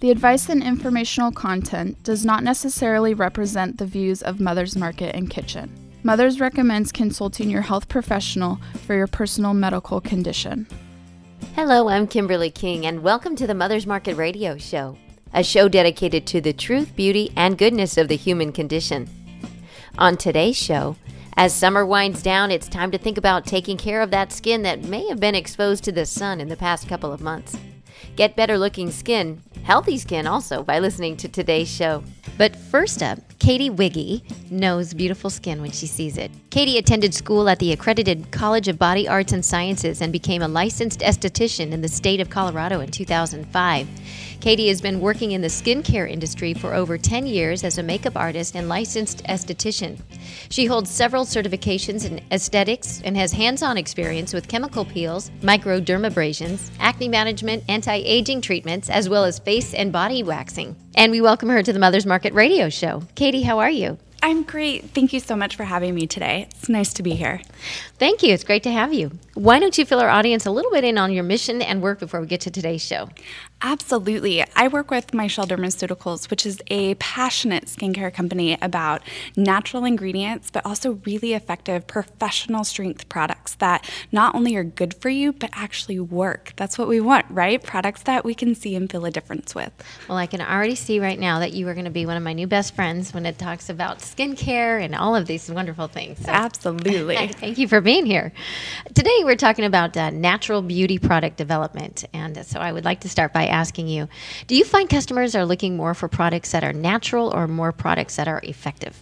[0.00, 5.30] The advice and informational content does not necessarily represent the views of Mother's Market and
[5.30, 5.72] Kitchen.
[6.02, 10.66] Mother's recommends consulting your health professional for your personal medical condition.
[11.54, 14.98] Hello, I'm Kimberly King, and welcome to the Mother's Market Radio Show,
[15.32, 19.08] a show dedicated to the truth, beauty, and goodness of the human condition.
[19.96, 20.96] On today's show,
[21.38, 24.82] as summer winds down, it's time to think about taking care of that skin that
[24.82, 27.56] may have been exposed to the sun in the past couple of months.
[28.16, 32.02] Get better looking skin, healthy skin also, by listening to today's show.
[32.38, 36.30] But first up, Katie Wiggy knows beautiful skin when she sees it.
[36.50, 40.48] Katie attended school at the accredited College of Body Arts and Sciences and became a
[40.48, 43.88] licensed esthetician in the state of Colorado in 2005.
[44.40, 48.16] Katie has been working in the skincare industry for over 10 years as a makeup
[48.16, 49.98] artist and licensed esthetician.
[50.50, 56.70] She holds several certifications in aesthetics and has hands on experience with chemical peels, microdermabrasions,
[56.78, 60.76] acne management, anti aging treatments, as well as face and body waxing.
[60.94, 63.02] And we welcome her to the Mother's Market radio show.
[63.14, 63.98] Katie, how are you?
[64.22, 64.90] I'm great.
[64.90, 66.48] Thank you so much for having me today.
[66.50, 67.40] It's nice to be here.
[67.98, 68.32] Thank you.
[68.32, 69.12] It's great to have you.
[69.34, 72.00] Why don't you fill our audience a little bit in on your mission and work
[72.00, 73.08] before we get to today's show?
[73.62, 74.44] Absolutely.
[74.54, 79.02] I work with MyChelle Dermaceuticals, which is a passionate skincare company about
[79.34, 85.08] natural ingredients, but also really effective professional strength products that not only are good for
[85.08, 86.52] you, but actually work.
[86.56, 87.62] That's what we want, right?
[87.62, 89.72] Products that we can see and feel a difference with.
[90.06, 92.22] Well, I can already see right now that you are going to be one of
[92.22, 96.18] my new best friends when it talks about skincare and all of these wonderful things.
[96.18, 97.16] So, Absolutely.
[97.28, 98.32] thank you for being here.
[98.94, 102.04] Today, we're talking about uh, natural beauty product development.
[102.12, 104.08] And so I would like to start by asking you
[104.46, 108.16] Do you find customers are looking more for products that are natural or more products
[108.16, 109.00] that are effective?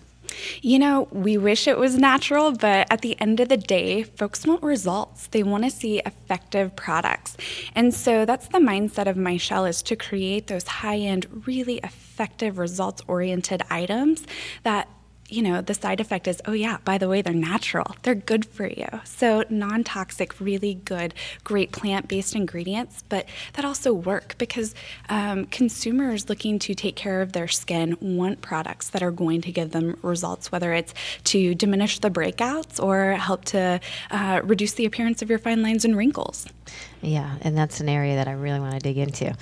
[0.63, 4.47] You know, we wish it was natural, but at the end of the day, folks
[4.47, 5.29] want results.
[5.29, 7.37] They want to see effective products.
[7.75, 13.63] And so that's the mindset of MyChelle is to create those high-end, really effective results-oriented
[13.71, 14.27] items
[14.63, 14.89] that
[15.35, 17.97] you know, the side effect is, oh, yeah, by the way, they're natural.
[18.03, 18.87] They're good for you.
[19.05, 21.13] So, non toxic, really good,
[21.43, 24.75] great plant based ingredients, but that also work because
[25.09, 29.51] um, consumers looking to take care of their skin want products that are going to
[29.51, 33.81] give them results, whether it's to diminish the breakouts or help to
[34.11, 36.47] uh, reduce the appearance of your fine lines and wrinkles.
[37.03, 39.37] Yeah, and that's an area that I really want to dig into.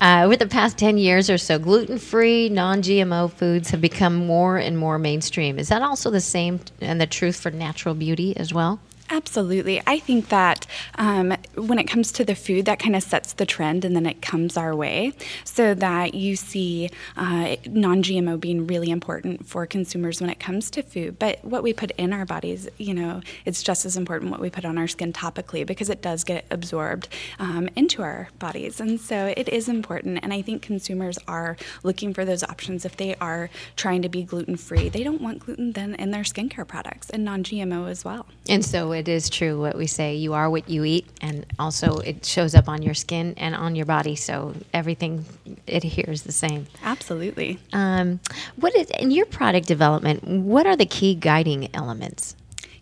[0.00, 4.26] Uh, with the past 10 years or so, gluten free, non GMO foods have become
[4.26, 5.58] more and more mainstream.
[5.58, 8.80] Is that also the same and the truth for natural beauty as well?
[9.10, 9.82] Absolutely.
[9.86, 13.46] I think that um, when it comes to the food, that kind of sets the
[13.46, 15.12] trend and then it comes our way
[15.44, 20.70] so that you see uh, non GMO being really important for consumers when it comes
[20.72, 21.18] to food.
[21.18, 24.50] But what we put in our bodies, you know, it's just as important what we
[24.50, 27.08] put on our skin topically because it does get absorbed
[27.38, 28.78] um, into our bodies.
[28.80, 30.20] And so it is important.
[30.22, 34.22] And I think consumers are looking for those options if they are trying to be
[34.22, 34.90] gluten free.
[34.90, 38.26] They don't want gluten then in their skincare products and non GMO as well.
[38.48, 41.98] And so it is true what we say you are what you eat and also
[41.98, 45.24] it shows up on your skin and on your body so everything
[45.68, 48.18] adheres the same absolutely um,
[48.56, 52.34] what is in your product development what are the key guiding elements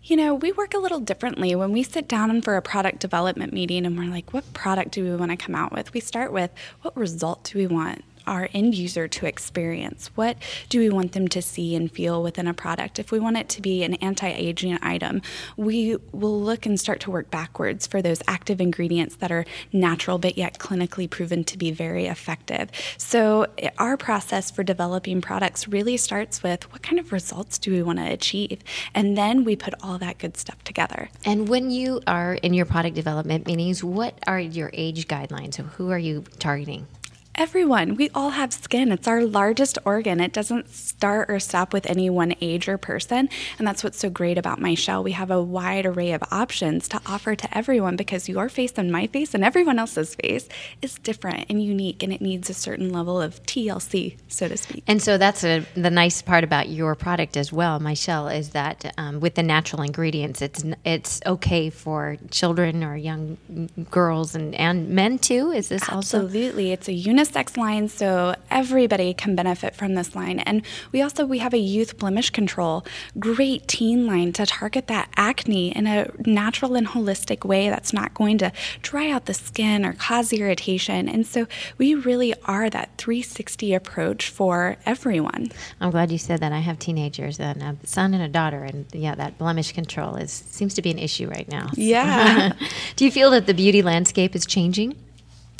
[0.03, 1.53] you know, we work a little differently.
[1.53, 5.03] When we sit down for a product development meeting and we're like, what product do
[5.03, 5.93] we want to come out with?
[5.93, 6.49] We start with
[6.81, 10.11] what result do we want our end user to experience?
[10.15, 10.37] What
[10.69, 12.99] do we want them to see and feel within a product?
[12.99, 15.21] If we want it to be an anti aging item,
[15.55, 20.17] we will look and start to work backwards for those active ingredients that are natural
[20.17, 22.69] but yet clinically proven to be very effective.
[22.97, 27.81] So, our process for developing products really starts with what kind of results do we
[27.81, 28.61] want to achieve?
[28.93, 31.09] And then we put all that good stuff together.
[31.25, 35.55] And when you are in your product development meetings, what are your age guidelines?
[35.55, 36.87] So who are you targeting?
[37.39, 37.93] Everyone.
[37.93, 38.91] We all have skin.
[38.91, 40.19] It's our largest organ.
[40.19, 43.29] It doesn't start or stop with any one age or person.
[43.59, 45.03] And that's what's so great about MyChelle.
[45.03, 48.91] We have a wide array of options to offer to everyone because your face and
[48.91, 50.49] my face and everyone else's face
[50.81, 54.83] is different and unique and it needs a certain level of TLC, so to speak.
[54.87, 58.91] And so that's a, the nice part about your product as well, MyChelle, is that
[58.97, 63.37] um, with the natural ingredients, it's it's okay for children or young
[63.91, 65.51] girls and, and men too.
[65.51, 65.97] Is this Absolutely.
[65.97, 66.25] also?
[66.25, 66.71] Absolutely.
[66.71, 70.39] It's a unisex unisex line, so everybody can benefit from this line.
[70.39, 72.85] And we also we have a youth blemish control,
[73.19, 78.13] great teen line to target that acne in a natural and holistic way that's not
[78.13, 78.51] going to
[78.81, 81.07] dry out the skin or cause irritation.
[81.09, 81.47] And so
[81.77, 85.51] we really are that 360 approach for everyone.
[85.79, 86.51] I'm glad you said that.
[86.51, 90.31] I have teenagers and a son and a daughter, and yeah, that blemish control is
[90.31, 91.69] seems to be an issue right now.
[91.73, 92.53] Yeah.
[92.95, 94.95] Do you feel that the beauty landscape is changing?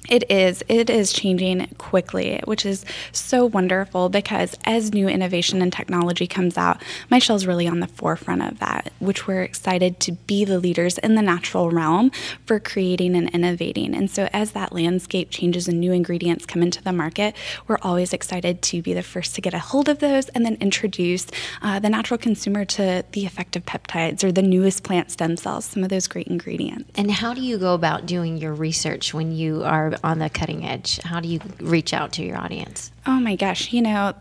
[0.09, 0.63] It is.
[0.69, 6.57] It is changing quickly, which is so wonderful because as new innovation and technology comes
[6.57, 6.81] out,
[7.11, 11.15] MyChelle's really on the forefront of that, which we're excited to be the leaders in
[11.15, 12.11] the natural realm
[12.45, 13.93] for creating and innovating.
[13.95, 17.35] And so as that landscape changes and new ingredients come into the market,
[17.67, 20.55] we're always excited to be the first to get a hold of those and then
[20.61, 21.27] introduce
[21.61, 25.83] uh, the natural consumer to the effective peptides or the newest plant stem cells, some
[25.83, 26.89] of those great ingredients.
[26.95, 30.65] And how do you go about doing your research when you are on the cutting
[30.65, 30.99] edge?
[31.03, 32.91] How do you reach out to your audience?
[33.09, 34.13] Oh my gosh, you know,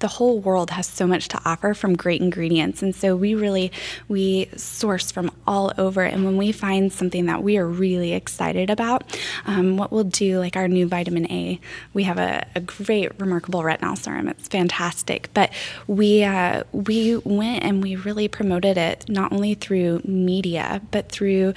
[0.00, 2.82] the whole world has so much to offer from great ingredients.
[2.82, 3.70] And so we really
[4.08, 8.70] we source from all over and when we find something that we are really excited
[8.70, 9.04] about,
[9.46, 11.60] um, what we'll do like our new vitamin A,
[11.92, 14.28] we have a, a great remarkable retinol serum.
[14.28, 15.30] It's fantastic.
[15.32, 15.52] But
[15.86, 21.54] we uh, we went and we really promoted it not only through media, but through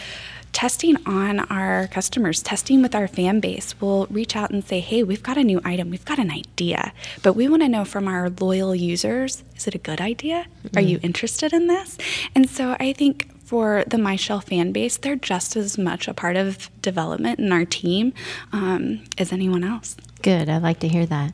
[0.57, 3.75] testing on our customers, testing with our fan base.
[3.79, 6.66] We'll reach out and say, hey, we've got a new item, we've got an idea,
[7.23, 10.45] but we want to know from our loyal users is it a good idea?
[10.63, 10.77] Mm-hmm.
[10.77, 11.97] Are you interested in this?
[12.35, 16.35] And so I think for the MyChelle fan base, they're just as much a part
[16.35, 18.13] of development in our team
[18.51, 19.95] um, as anyone else.
[20.21, 20.49] Good.
[20.49, 21.33] I like to hear that.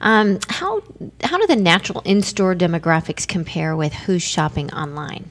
[0.00, 0.82] Um, how
[1.22, 5.30] how do the natural in store demographics compare with who's shopping online?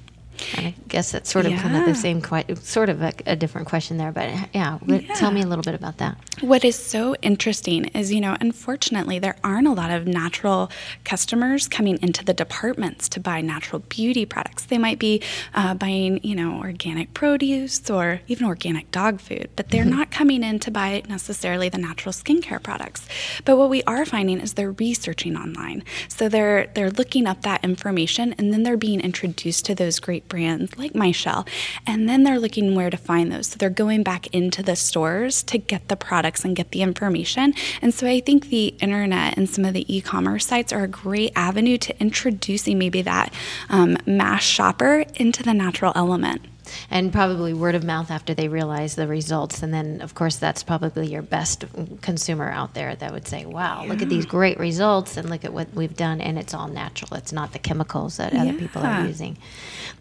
[0.90, 1.62] Guess that's sort of yeah.
[1.62, 2.22] kind of the same,
[2.56, 4.12] sort of a, a, different question there.
[4.12, 6.18] But yeah, yeah, tell me a little bit about that.
[6.42, 10.72] What is so interesting is, you know, unfortunately, there aren't a lot of natural
[11.06, 14.66] customers coming into the departments to buy natural beauty products.
[14.66, 15.22] They might be
[15.54, 19.98] uh, buying, you know, organic produce or even organic dog food, but they're mm-hmm.
[19.98, 23.08] not coming in to buy necessarily the natural skincare products.
[23.46, 25.84] But what we are finding is they're researching online.
[26.08, 30.28] So they're they're looking up that information and then they're being introduced to those great
[30.30, 31.48] brands like MyChelle.
[31.86, 33.48] and then they're looking where to find those.
[33.48, 37.54] So they're going back into the stores to get the products and get the information.
[37.82, 40.88] And so I think the internet and some of the e commerce sites are a
[40.88, 43.34] great avenue to introducing maybe that
[43.70, 46.42] um, mass shopper into the natural element
[46.90, 49.64] and probably word of mouth after they realize the results.
[49.64, 51.66] And then, of course, that's probably your best
[52.02, 53.90] consumer out there that would say, wow, yeah.
[53.90, 56.22] look at these great results and look at what we've done.
[56.22, 58.42] And it's all natural, it's not the chemicals that yeah.
[58.42, 59.38] other people are using.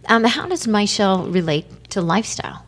[0.07, 2.65] Um, how does MyChelle relate to lifestyle?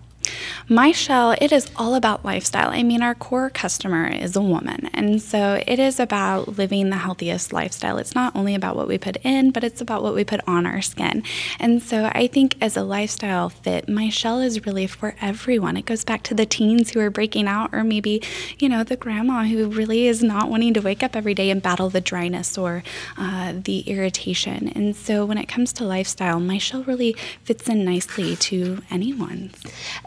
[0.68, 2.70] MyChelle, it is all about lifestyle.
[2.70, 6.96] I mean, our core customer is a woman, and so it is about living the
[6.96, 7.98] healthiest lifestyle.
[7.98, 10.66] It's not only about what we put in, but it's about what we put on
[10.66, 11.24] our skin.
[11.58, 15.76] And so I think as a lifestyle fit, MyChelle is really for everyone.
[15.76, 18.22] It goes back to the teens who are breaking out, or maybe,
[18.58, 21.62] you know, the grandma who really is not wanting to wake up every day and
[21.62, 22.84] battle the dryness or
[23.16, 24.68] uh, the irritation.
[24.68, 29.50] And so when it comes to lifestyle, MyChelle really fits in nicely to anyone.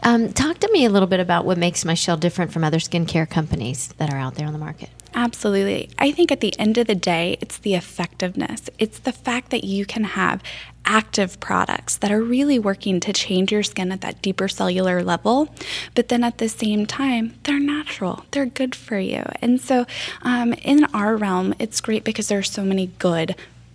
[0.04, 3.28] Um, talk to me a little bit about what makes MyChelle different from other skincare
[3.28, 4.90] companies that are out there on the market.
[5.14, 5.88] Absolutely.
[5.98, 8.68] I think at the end of the day, it's the effectiveness.
[8.78, 10.42] It's the fact that you can have
[10.84, 15.48] active products that are really working to change your skin at that deeper cellular level,
[15.94, 19.22] but then at the same time, they're natural, they're good for you.
[19.40, 19.86] And so,
[20.22, 23.34] um, in our realm, it's great because there are so many good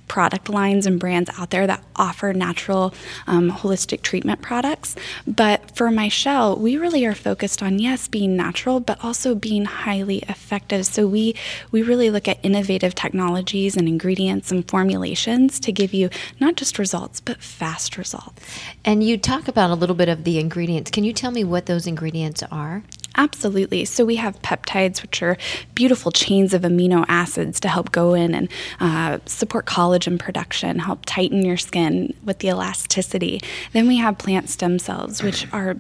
[0.10, 2.94] product lines and brands out there that offer natural
[3.28, 4.96] um, holistic treatment products.
[5.26, 10.18] But for MyChelle, we really are focused on yes, being natural, but also being highly
[10.28, 10.86] effective.
[10.86, 11.36] So we
[11.72, 16.80] we really look at innovative technologies and ingredients and formulations to give you not just
[16.80, 18.44] results, but fast results.
[18.84, 20.92] And you talk about a little bit of the ingredients.
[20.92, 22.84] Can you tell me what those ingredients are?
[23.16, 23.86] Absolutely.
[23.86, 25.38] So we have peptides, which are
[25.76, 28.50] beautiful chains of amino acids to help go in and
[28.80, 33.42] uh, support collagen production, help tighten your skin with the elasticity.
[33.74, 35.78] Then we have plant stem cells, which are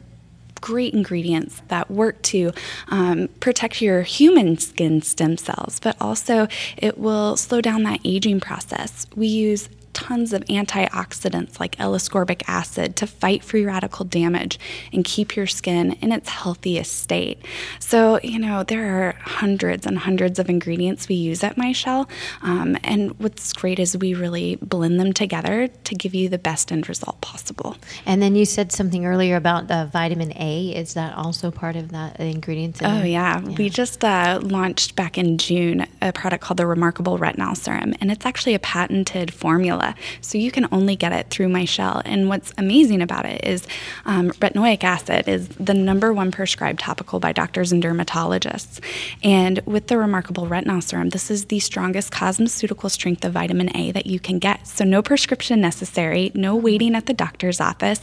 [0.61, 2.51] great ingredients that work to
[2.89, 6.47] um, protect your human skin stem cells, but also
[6.77, 9.07] it will slow down that aging process.
[9.15, 9.69] We use
[9.99, 14.57] tons of antioxidants like L ascorbic acid to fight free radical damage
[14.93, 17.43] and keep your skin in its healthiest state.
[17.79, 22.09] So, you know, there are hundreds and hundreds of ingredients we use at MyChelle.
[22.41, 26.71] Um, and what's great is we really blend them together to give you the best
[26.71, 27.75] end result possible.
[28.05, 30.69] And then you said something earlier about the vitamin A.
[30.69, 32.79] Is that also part of that ingredients?
[32.81, 33.41] oh, yeah.
[33.41, 33.55] yeah.
[33.57, 38.11] We just uh, launched back in June a product called the Remarkable Retinol Serum, and
[38.11, 39.88] it's actually a patented formula
[40.21, 42.01] so you can only get it through MyChelle.
[42.05, 43.67] And what's amazing about it is
[44.05, 48.79] um, retinoic acid is the number one prescribed topical by doctors and dermatologists.
[49.23, 53.91] And with the remarkable retinol serum, this is the strongest cosmeceutical strength of vitamin A
[53.91, 54.67] that you can get.
[54.67, 58.01] So no prescription necessary, no waiting at the doctor's office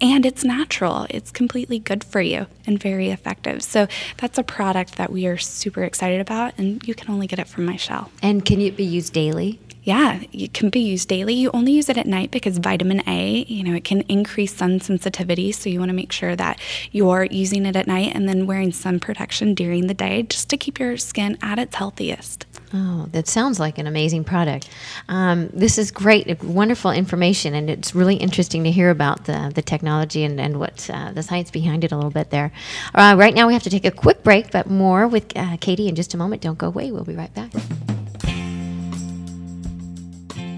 [0.00, 1.06] and it's natural.
[1.10, 3.62] It's completely good for you and very effective.
[3.62, 3.86] So
[4.18, 7.48] that's a product that we are super excited about, and you can only get it
[7.48, 8.10] from MyChelle.
[8.22, 9.58] And can it be used daily?
[9.86, 11.34] Yeah, it can be used daily.
[11.34, 14.80] You only use it at night because vitamin A, you know, it can increase sun
[14.80, 15.52] sensitivity.
[15.52, 16.58] So you want to make sure that
[16.90, 20.56] you're using it at night and then wearing sun protection during the day just to
[20.56, 22.46] keep your skin at its healthiest.
[22.74, 24.68] Oh, that sounds like an amazing product.
[25.08, 29.62] Um, this is great, wonderful information, and it's really interesting to hear about the, the
[29.62, 32.52] technology and, and what uh, the science behind it a little bit there.
[32.94, 35.88] Uh, right now, we have to take a quick break, but more with uh, Katie
[35.88, 36.42] in just a moment.
[36.42, 36.90] Don't go away.
[36.90, 37.52] We'll be right back.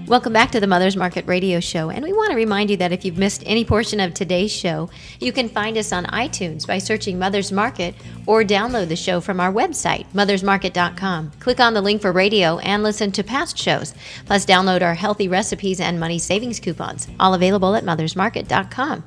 [0.09, 1.91] Welcome back to the Mother's Market Radio Show.
[1.91, 4.89] And we want to remind you that if you've missed any portion of today's show,
[5.19, 7.93] you can find us on iTunes by searching Mother's Market
[8.25, 11.29] or download the show from our website, mothersmarket.com.
[11.39, 13.93] Click on the link for radio and listen to past shows.
[14.25, 19.03] Plus, download our healthy recipes and money savings coupons, all available at mothersmarket.com.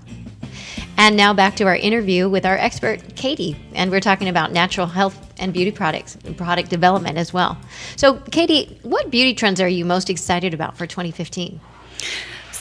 [0.96, 3.56] And now back to our interview with our expert, Katie.
[3.75, 7.58] And we're talking about natural health and beauty products, and product development as well.
[7.96, 11.61] So, Katie, what beauty trends are you most excited about for 2015?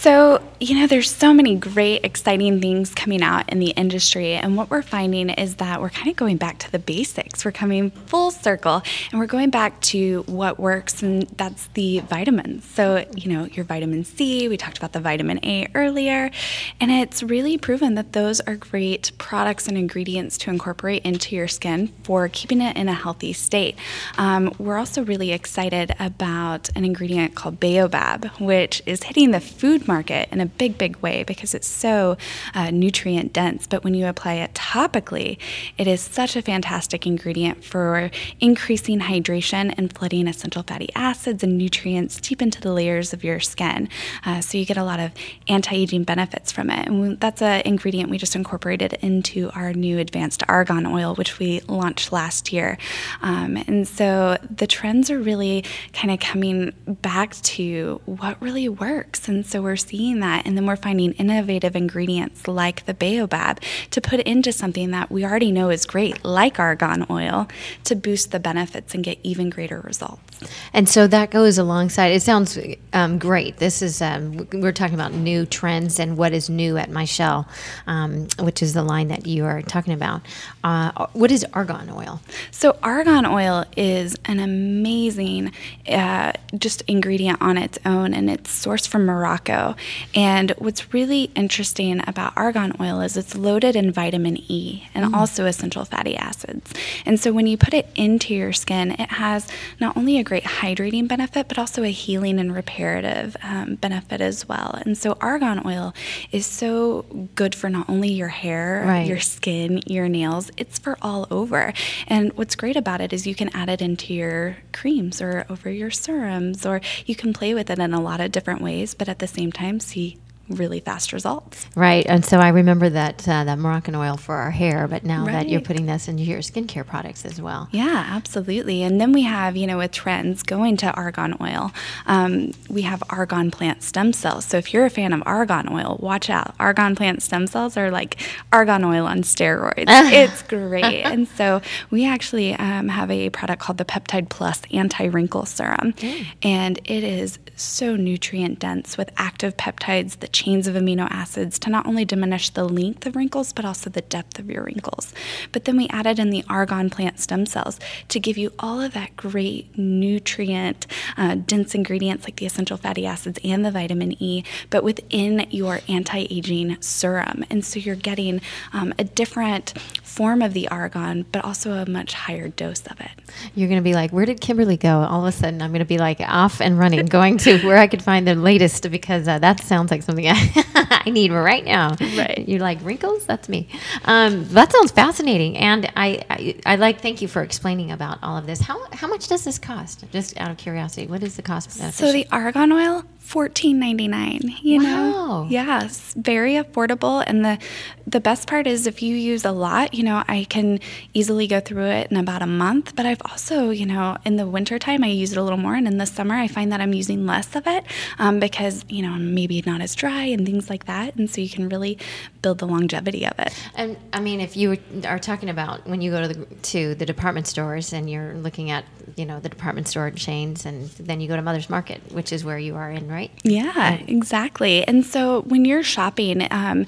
[0.01, 4.34] So, you know, there's so many great, exciting things coming out in the industry.
[4.34, 7.46] And what we're finding is that we're kind of going back to the basics.
[7.46, 8.81] We're coming full circle
[9.12, 12.65] and we're going back to what works, and that's the vitamins.
[12.65, 16.31] So, you know, your vitamin C, we talked about the vitamin A earlier,
[16.79, 21.48] and it's really proven that those are great products and ingredients to incorporate into your
[21.48, 23.77] skin for keeping it in a healthy state.
[24.17, 29.88] Um, we're also really excited about an ingredient called Baobab, which is hitting the food
[29.95, 32.17] market in a big, big way because it's so
[32.55, 33.67] uh, nutrient dense.
[33.67, 35.38] But when you apply it topically,
[35.77, 41.57] it is such a fantastic ingredient for increasing hydration and flooding essential fatty acids and
[41.57, 43.89] nutrients deep into the layers of your skin.
[44.25, 45.12] Uh, so you get a lot of
[45.48, 46.88] anti aging benefits from it.
[46.88, 51.60] And that's an ingredient we just incorporated into our new advanced argan oil, which we
[51.67, 52.77] launched last year.
[53.21, 59.27] Um, and so the trends are really kind of coming back to what really works.
[59.27, 63.59] And so we're seeing that, and then we're finding innovative ingredients like the baobab
[63.91, 67.47] to put into something that we already know is great, like argan oil,
[67.83, 70.30] to boost the benefits and get even greater results.
[70.74, 72.07] And so that goes alongside.
[72.07, 72.57] It sounds
[72.93, 73.57] um, great.
[73.57, 77.48] This is um, we're talking about new trends and what is new at MyChelle,
[77.88, 80.21] um, which is the line that you are talking about.
[80.63, 82.21] Uh, what is argan oil?
[82.51, 85.51] So argan oil is an amazing
[85.88, 89.75] uh, just ingredient on its own, and it's sourced from Morocco.
[90.15, 95.17] And what's really interesting about argan oil is it's loaded in vitamin E and mm.
[95.17, 96.74] also essential fatty acids.
[97.05, 99.48] And so when you put it into your skin, it has
[99.79, 104.47] not only a great hydrating benefit, but also a healing and reparative um, benefit as
[104.47, 104.79] well.
[104.85, 105.93] And so argan oil
[106.31, 107.01] is so
[107.35, 109.05] good for not only your hair, right.
[109.05, 111.73] your skin, your nails, it's for all over.
[112.07, 115.69] And what's great about it is you can add it into your creams or over
[115.69, 119.09] your serums, or you can play with it in a lot of different ways, but
[119.09, 120.17] at the same time, see
[120.55, 121.65] really fast results.
[121.75, 125.25] Right, and so I remember that uh, that Moroccan oil for our hair, but now
[125.25, 125.34] right.
[125.34, 127.70] that you're putting this into your skincare products as well.
[127.72, 128.84] Yeah, absolutely.
[128.84, 131.72] And then we have, you know, with trends going to argan oil,
[132.05, 134.46] um, we have argan plant stem cells.
[134.46, 136.55] So if you're a fan of argan oil, watch out.
[136.60, 138.17] Argan plant stem cells are like
[138.51, 139.86] argan oil on steroids.
[139.88, 141.03] it's great.
[141.03, 145.93] and so we actually um, have a product called the Peptide Plus Anti Wrinkle Serum,
[145.93, 146.25] mm.
[146.43, 151.69] and it is so nutrient dense with active peptides that chains of amino acids to
[151.69, 155.13] not only diminish the length of wrinkles, but also the depth of your wrinkles.
[155.51, 158.93] But then we added in the argan plant stem cells to give you all of
[158.93, 164.43] that great nutrient uh, dense ingredients like the essential fatty acids and the vitamin E,
[164.71, 167.45] but within your anti aging serum.
[167.51, 168.41] And so you're getting
[168.74, 173.12] um, a different form of the argan, but also a much higher dose of it.
[173.53, 175.01] You're going to be like, where did Kimberly go?
[175.01, 177.77] All of a sudden, I'm going to be like off and running, going to where
[177.77, 181.96] I could find the latest because uh, that sounds like something I, need right now.
[182.00, 182.46] Right.
[182.48, 183.25] You're like wrinkles?
[183.25, 183.68] That's me.
[184.06, 187.01] Um, that sounds fascinating, and I, I, I like.
[187.01, 188.62] Thank you for explaining about all of this.
[188.62, 190.04] How how much does this cost?
[190.12, 191.72] Just out of curiosity, what is the cost?
[191.72, 194.56] So the argan oil fourteen ninety nine.
[194.62, 194.84] You wow.
[194.84, 197.24] know, yes, very affordable.
[197.25, 197.58] And the
[198.06, 200.80] the best part is if you use a lot, you know, I can
[201.13, 202.96] easily go through it in about a month.
[202.96, 205.88] But I've also, you know, in the wintertime I use it a little more, and
[205.88, 207.86] in the summer I find that I'm using less of it
[208.20, 211.16] um, because you know maybe not as dry and things like that.
[211.16, 211.98] And so you can really
[212.42, 213.54] build the longevity of it.
[213.75, 217.06] And I mean, if you are talking about when you go to the to the
[217.06, 218.84] department stores and you're looking at
[219.16, 222.44] you know the department store chains, and then you go to Mother's Market, which is
[222.44, 223.32] where you are in, right?
[223.44, 224.88] Yeah, exactly.
[224.88, 226.86] And so when you're shopping, um,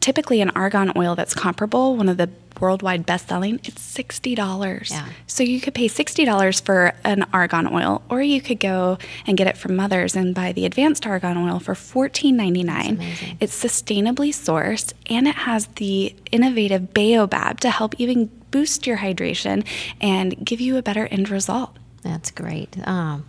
[0.00, 2.30] typically an argan oil that's comparable, one of the
[2.60, 4.90] worldwide best selling, it's $60.
[4.90, 5.08] Yeah.
[5.26, 9.46] So you could pay $60 for an argan oil, or you could go and get
[9.46, 13.36] it from Mother's and buy the advanced argan oil for $14.99.
[13.40, 19.66] It's sustainably sourced and it has the innovative Baobab to help even boost your hydration
[20.00, 21.76] and give you a better end result.
[22.06, 22.76] That's great.
[22.86, 23.26] Um,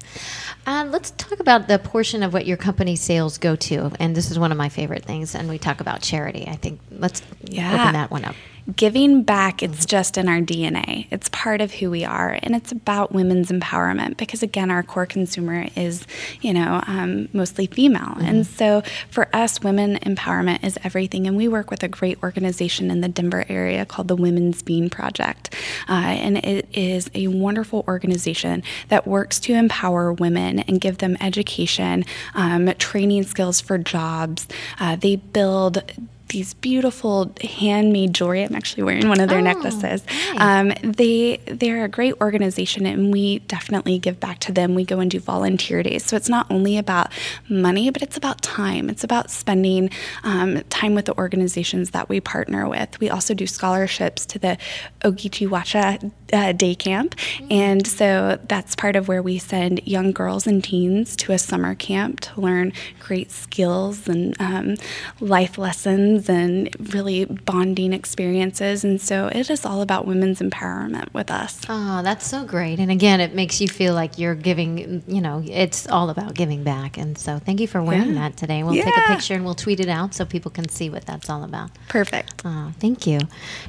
[0.68, 3.92] uh, let's talk about the portion of what your company sales go to.
[4.00, 5.34] And this is one of my favorite things.
[5.34, 6.46] And we talk about charity.
[6.48, 7.74] I think let's Yeah.
[7.82, 8.36] open that one up.
[8.76, 12.72] Giving back it's just in our dna it's part of who we are and it's
[12.72, 16.06] about women's empowerment because again our core consumer is
[16.42, 18.16] you know um, mostly female.
[18.20, 22.90] And so for us women empowerment is everything and we work with a great organization
[22.92, 25.54] in the denver area called the women's bean project.
[25.88, 31.18] Uh, and it is a wonderful organization that works to empower women and give them
[31.22, 32.06] education
[32.36, 34.48] um, training skills for jobs.
[34.80, 35.84] Uh, they build
[36.30, 38.44] these beautiful handmade jewelry.
[38.44, 40.06] I'm actually wearing one of their Oh, necklaces.
[40.06, 40.36] nice.
[40.38, 44.76] Um, they they're a great organization, and we definitely give back to them.
[44.76, 47.12] We go and do volunteer days, so it's not only about
[47.50, 48.90] money, but it's about time.
[48.90, 49.90] It's about spending
[50.24, 53.00] um, time with the organizations that we partner with.
[53.00, 54.58] We also do scholarships to the
[55.02, 57.16] Ogeechee uh, Day Camp,
[57.50, 61.76] and so that's part of where we send young girls and teens to a summer
[61.76, 64.76] camp to learn great skills and um,
[65.20, 68.84] life lessons and really bonding experiences.
[68.84, 71.62] And so it is all about women's empowerment with us.
[71.70, 72.80] Oh, that's so great.
[72.80, 76.64] And again, it makes you feel like you're giving, you know, it's all about giving
[76.64, 76.98] back.
[76.98, 78.22] And so thank you for wearing Yeah.
[78.30, 78.64] that today.
[78.64, 81.30] We'll take a picture and we'll tweet it out so people can see what that's
[81.30, 81.70] all about.
[81.88, 82.42] Perfect.
[82.44, 83.20] Oh, thank you.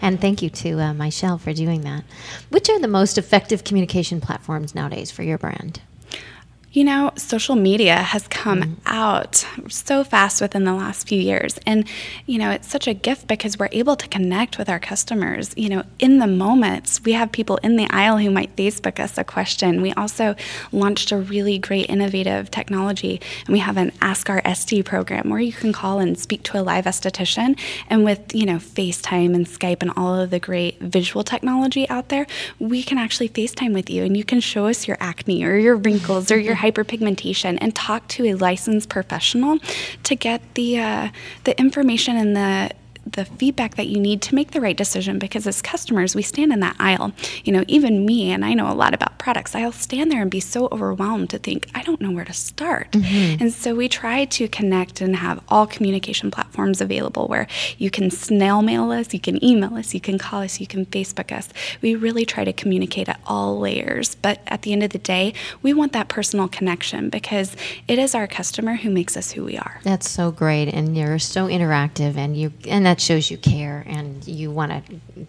[0.01, 2.05] And thank you to uh, MyChelle for doing that.
[2.49, 5.81] Which are the most effective communication platforms nowadays for your brand?
[6.79, 8.77] You know, social media has come mm.
[8.87, 11.59] out so fast within the last few years.
[11.67, 11.89] And,
[12.25, 15.71] you know, it's such a gift because we're able to connect with our customers, you
[15.71, 17.03] know, in the moments.
[17.03, 19.83] We have people in the aisle who might Facebook us a question.
[19.83, 20.37] We also
[20.71, 25.41] launched a really great innovative technology, and we have an Ask Our SD program where
[25.41, 27.59] you can call and speak to a live esthetician.
[27.91, 32.09] And with, you know, FaceTime and Skype and all of the great visual technology out
[32.09, 32.29] there,
[32.61, 35.75] we can actually FaceTime with you and you can show us your acne or your
[35.75, 39.59] wrinkles or your hyperpigmentation and talk to a licensed professional
[40.05, 41.09] to get the uh,
[41.45, 42.71] the information and the
[43.13, 46.53] the feedback that you need to make the right decision because as customers we stand
[46.53, 47.13] in that aisle.
[47.45, 50.31] You know even me and i know a lot about products i'll stand there and
[50.31, 52.91] be so overwhelmed to think i don't know where to start.
[52.93, 53.43] Mm-hmm.
[53.43, 58.11] And so we try to connect and have all communication platforms available where you can
[58.11, 61.49] snail mail us you can email us you can call us you can facebook us.
[61.83, 64.15] We really try to communicate at all layers.
[64.15, 68.15] But at the end of the day we want that personal connection because it is
[68.15, 69.81] our customer who makes us who we are.
[69.85, 74.27] That's so great, and you're so interactive, and you and that shows you care, and
[74.27, 74.83] you want to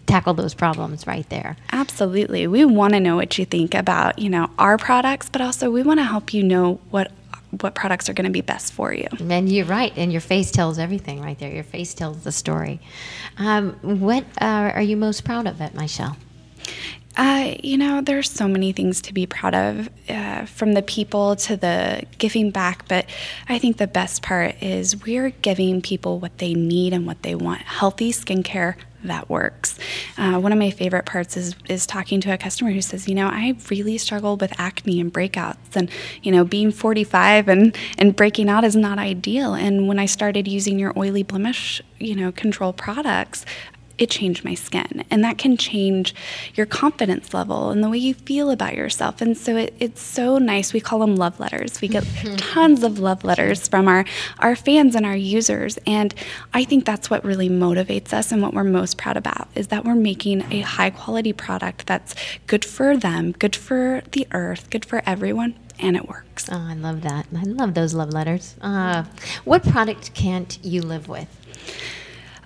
[0.06, 1.56] tackle those problems right there.
[1.72, 2.46] Absolutely.
[2.46, 5.82] We want to know what you think about, you know, our products, but also we
[5.82, 7.12] want to help you know what
[7.60, 9.08] what products are going to be best for you.
[9.18, 11.50] And you're right, and your face tells everything right there.
[11.52, 12.80] Your face tells the story.
[13.38, 16.16] Um, what uh, are you most proud of at MyChelle?
[17.16, 21.34] Uh, you know, there's so many things to be proud of, uh, from the people
[21.34, 22.86] to the giving back.
[22.88, 23.06] But
[23.48, 27.34] I think the best part is we're giving people what they need and what they
[27.34, 29.78] want healthy skincare that works.
[30.18, 33.14] Uh, one of my favorite parts is, is talking to a customer who says, You
[33.14, 35.74] know, I really struggle with acne and breakouts.
[35.74, 35.90] And,
[36.22, 39.54] you know, being 45 and, and breaking out is not ideal.
[39.54, 43.44] And when I started using your oily blemish, you know, control products,
[44.00, 45.04] it changed my skin.
[45.10, 46.14] And that can change
[46.54, 49.20] your confidence level and the way you feel about yourself.
[49.20, 50.72] And so it, it's so nice.
[50.72, 51.80] We call them love letters.
[51.82, 52.04] We get
[52.38, 54.06] tons of love letters from our,
[54.38, 55.78] our fans and our users.
[55.86, 56.14] And
[56.54, 59.84] I think that's what really motivates us and what we're most proud about is that
[59.84, 62.14] we're making a high quality product that's
[62.46, 66.48] good for them, good for the earth, good for everyone, and it works.
[66.50, 67.26] Oh, I love that.
[67.36, 68.56] I love those love letters.
[68.62, 69.04] Uh,
[69.44, 71.28] what product can't you live with?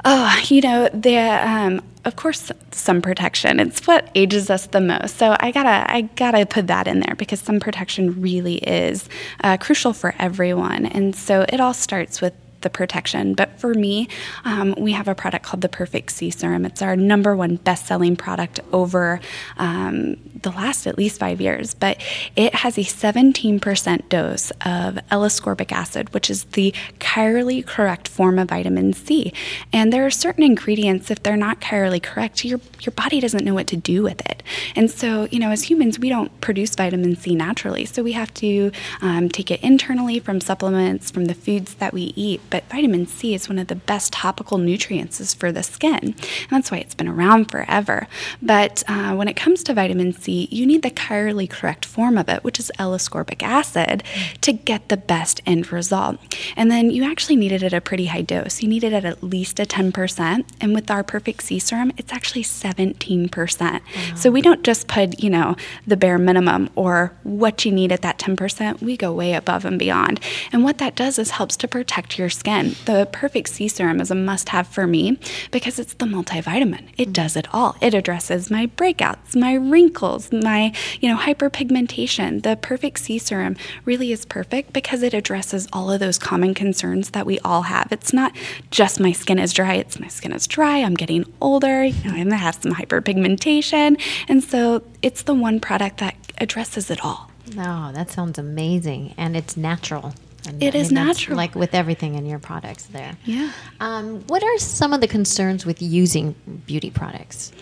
[0.05, 3.59] Oh, you know, the um, of course some protection.
[3.59, 5.17] It's what ages us the most.
[5.17, 9.09] So I gotta I gotta put that in there because some protection really is
[9.43, 10.87] uh, crucial for everyone.
[10.87, 13.35] And so it all starts with the protection.
[13.35, 14.09] But for me,
[14.44, 16.64] um, we have a product called the Perfect C Serum.
[16.64, 19.20] It's our number one best selling product over
[19.57, 21.74] um, the last at least five years.
[21.74, 22.03] But
[22.35, 28.38] it has a 17% dose of L ascorbic acid, which is the chirally correct form
[28.38, 29.33] of vitamin C.
[29.72, 33.55] And there are certain ingredients, if they're not chirally correct, your, your body doesn't know
[33.55, 34.42] what to do with it.
[34.74, 37.85] And so, you know, as humans, we don't produce vitamin C naturally.
[37.85, 42.12] So we have to um, take it internally from supplements, from the foods that we
[42.16, 42.40] eat.
[42.55, 45.99] But vitamin C is one of the best topical nutrients for the skin.
[46.05, 48.07] And that's why it's been around forever.
[48.40, 52.29] But uh, when it comes to vitamin C, you need the chirally correct form of
[52.29, 54.05] it, which is L ascorbic acid,
[54.43, 56.21] to get the best end result.
[56.55, 58.62] And then you actually need it at a pretty high dose.
[58.62, 60.45] You need it at at least a 10%.
[60.61, 63.81] And with our Perfect C serum, it's actually 17%.
[64.14, 65.57] So we don't just put, you know,
[65.88, 68.81] the bare minimum or what you need at that 10%.
[68.81, 70.21] We go way above and beyond.
[70.53, 72.43] And what that does is helps to protect your skin.
[72.44, 75.18] The Perfect C serum is a must have for me
[75.50, 76.88] because it's the multivitamin.
[76.98, 77.12] It mm.
[77.14, 77.76] does it all.
[77.80, 82.42] It addresses my breakouts, my wrinkles, my, you know, hyperpigmentation.
[82.42, 87.11] The Perfect C serum really is perfect because it addresses all of those common concerns
[87.11, 87.90] that we all have.
[87.90, 88.37] It's not
[88.70, 92.11] just my skin is dry, it's my skin is dry, I'm getting older, you know,
[92.11, 93.98] I'm gonna have some hyperpigmentation.
[94.28, 97.30] And so it's the one product that addresses it all.
[97.59, 99.14] Oh, that sounds amazing.
[99.16, 100.14] And it's natural.
[100.46, 101.37] And It is that's natural.
[101.37, 103.16] Like with everything in your products there.
[103.24, 103.52] Yeah.
[103.80, 106.35] Um, what are some of the concerns with using
[106.66, 107.52] beauty products?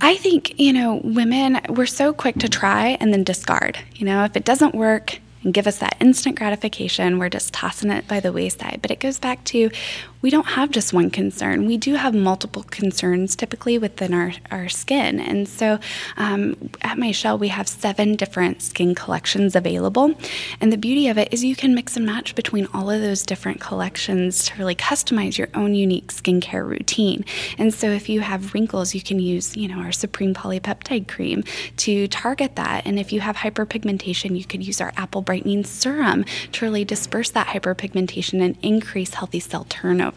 [0.00, 3.78] I think, you know, women, we're so quick to try and then discard.
[3.94, 7.90] You know, if it doesn't work and give us that instant gratification, we're just tossing
[7.90, 8.80] it by the wayside.
[8.82, 9.70] But it goes back to
[10.24, 11.66] we don't have just one concern.
[11.66, 15.20] We do have multiple concerns typically within our, our skin.
[15.20, 15.78] And so
[16.16, 20.14] um, at MyChelle, we have seven different skin collections available.
[20.62, 23.22] And the beauty of it is you can mix and match between all of those
[23.22, 27.26] different collections to really customize your own unique skincare routine.
[27.58, 31.44] And so if you have wrinkles, you can use, you know, our Supreme Polypeptide Cream
[31.76, 32.86] to target that.
[32.86, 37.30] And if you have hyperpigmentation, you could use our Apple Brightening Serum to really disperse
[37.32, 40.13] that hyperpigmentation and increase healthy cell turnover.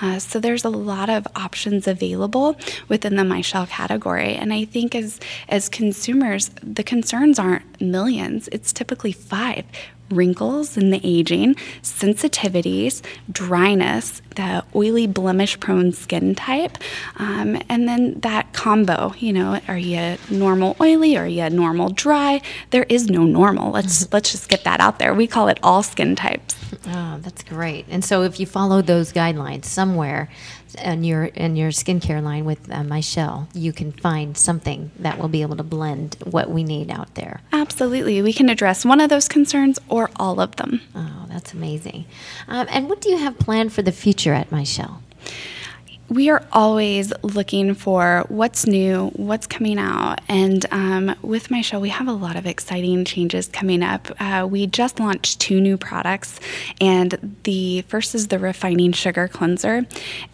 [0.00, 2.56] Uh, so there's a lot of options available
[2.88, 4.34] within the MyChelle category.
[4.34, 8.48] And I think as as consumers, the concerns aren't millions.
[8.52, 9.64] It's typically five
[10.10, 16.78] wrinkles in the aging, sensitivities, dryness, the oily, blemish prone skin type,
[17.16, 19.14] um, and then that combo.
[19.18, 21.16] You know, are you normal oily?
[21.16, 22.40] Or are you normal dry?
[22.70, 23.70] There is no normal.
[23.72, 25.14] Let's let's just get that out there.
[25.14, 26.56] We call it all skin types.
[26.86, 27.86] Oh, that's great.
[27.88, 30.28] And so if you follow those guidelines somewhere
[30.76, 35.28] in your in your skincare line with uh, MyChelle, you can find something that will
[35.28, 37.40] be able to blend what we need out there.
[37.52, 40.80] Absolutely, we can address one of those concerns or all of them.
[40.94, 42.04] Oh, that's amazing.
[42.46, 44.98] Um, and what do you have planned for the future at MyChelle?
[46.08, 50.20] We are always looking for what's new, what's coming out.
[50.26, 54.08] And um, with MyChelle, we have a lot of exciting changes coming up.
[54.18, 56.40] Uh, we just launched two new products,
[56.80, 59.86] and the first is the Refining Sugar Cleanser.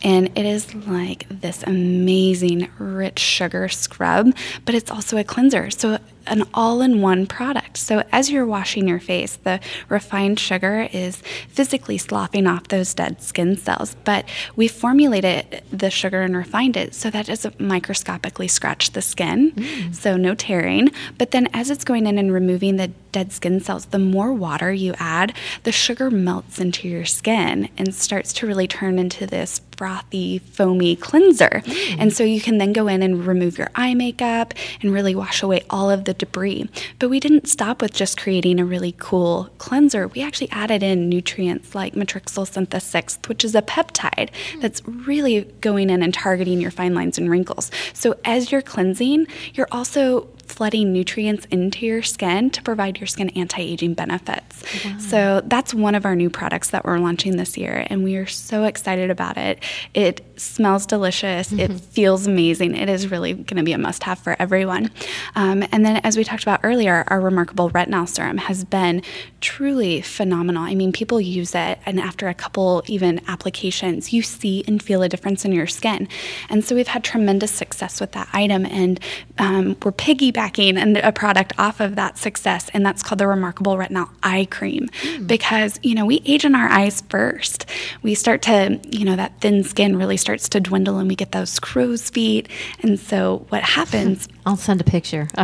[0.02, 4.32] And it is like this amazing, rich sugar scrub,
[4.64, 5.70] but it's also a cleanser.
[5.70, 7.76] So an all in one product.
[7.76, 11.16] So, as you're washing your face, the refined sugar is
[11.48, 13.96] physically sloughing off those dead skin cells.
[14.04, 19.02] But we formulated the sugar and refined it so that it doesn't microscopically scratch the
[19.02, 19.94] skin, mm.
[19.94, 20.90] so no tearing.
[21.18, 24.72] But then, as it's going in and removing the dead skin cells, the more water
[24.72, 29.60] you add, the sugar melts into your skin and starts to really turn into this
[29.76, 31.62] frothy, foamy cleanser.
[31.64, 31.96] Mm.
[31.98, 35.42] And so you can then go in and remove your eye makeup and really wash
[35.42, 36.68] away all of the debris.
[36.98, 40.08] But we didn't stop with just creating a really cool cleanser.
[40.08, 45.42] We actually added in nutrients like matrixyl synthase 6, which is a peptide that's really
[45.60, 47.70] going in and targeting your fine lines and wrinkles.
[47.92, 53.30] So as you're cleansing, you're also flooding nutrients into your skin to provide your skin
[53.30, 54.62] anti aging benefits.
[54.84, 54.98] Wow.
[54.98, 58.26] So that's one of our new products that we're launching this year, and we are
[58.26, 59.62] so excited about it.
[59.94, 61.60] It smells delicious, mm-hmm.
[61.60, 62.76] it feels amazing.
[62.76, 64.90] It is really going to be a must have for everyone.
[65.34, 69.02] Um, and then, as we talked about earlier, our remarkable retinol serum has been
[69.40, 70.62] truly phenomenal.
[70.62, 75.02] I mean, people use it, and after a couple even applications, you see and feel
[75.02, 76.08] a difference in your skin.
[76.48, 79.00] And so we've had tremendous success with that item, and
[79.38, 79.92] um, we're
[80.34, 84.46] piggybacking and a product off of that success, and that's called the Remarkable Retinol Eye
[84.50, 84.88] Cream.
[85.02, 85.26] Mm.
[85.26, 87.66] Because, you know, we age in our eyes first.
[88.02, 91.32] We start to, you know, that thin skin really starts to dwindle, and we get
[91.32, 92.48] those crow's feet.
[92.80, 95.28] And so what happens I'll send a picture.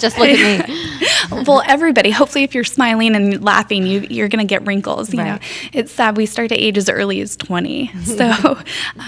[0.00, 0.76] Just look at me.
[1.46, 2.10] well, everybody.
[2.10, 5.12] Hopefully, if you're smiling and laughing, you you're going to get wrinkles.
[5.12, 5.40] You right.
[5.40, 7.90] know, it's sad we start to age as early as 20.
[8.04, 8.58] So,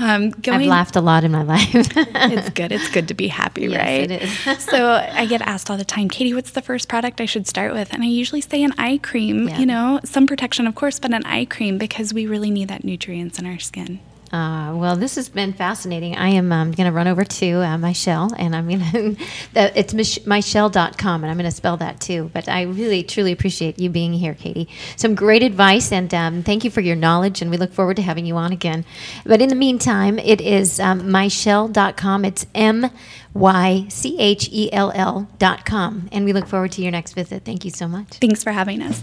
[0.00, 1.70] um, going, I've laughed a lot in my life.
[1.74, 2.72] it's good.
[2.72, 4.10] It's good to be happy, yes, right?
[4.10, 4.64] It is.
[4.64, 7.74] so I get asked all the time, Katie, what's the first product I should start
[7.74, 7.92] with?
[7.92, 9.48] And I usually say an eye cream.
[9.48, 9.58] Yeah.
[9.58, 12.84] You know, some protection, of course, but an eye cream because we really need that
[12.84, 14.00] nutrients in our skin.
[14.32, 16.16] Uh, well, this has been fascinating.
[16.16, 19.16] I am um, going to run over to uh, MyChelle and I'm going
[19.54, 22.30] to, it's mychelle.com and I'm going to spell that too.
[22.32, 24.68] But I really, truly appreciate you being here, Katie.
[24.96, 28.02] Some great advice and um, thank you for your knowledge and we look forward to
[28.02, 28.86] having you on again.
[29.26, 32.24] But in the meantime, it is um, mychelle.com.
[32.24, 32.90] It's M
[33.34, 36.08] Y C H E L L.com.
[36.10, 37.44] And we look forward to your next visit.
[37.44, 38.08] Thank you so much.
[38.18, 39.02] Thanks for having us.